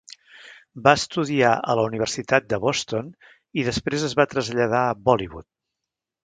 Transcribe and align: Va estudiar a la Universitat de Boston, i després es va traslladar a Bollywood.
Va 0.85 0.93
estudiar 0.99 1.51
a 1.73 1.75
la 1.79 1.83
Universitat 1.89 2.47
de 2.53 2.59
Boston, 2.63 3.13
i 3.61 3.67
després 3.69 4.07
es 4.09 4.17
va 4.21 4.27
traslladar 4.33 4.81
a 4.87 4.97
Bollywood. 5.11 5.49